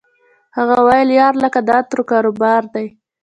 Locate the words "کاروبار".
2.11-2.63